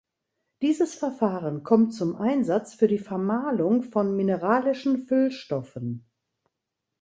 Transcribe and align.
Dieses 0.63 0.95
Verfahren 0.95 1.61
kommt 1.61 1.93
zum 1.93 2.15
Einsatz 2.15 2.73
für 2.73 2.87
die 2.87 2.97
Vermahlung 2.97 3.83
von 3.83 4.15
mineralischen 4.15 4.97
Füllstoffen. 4.97 6.09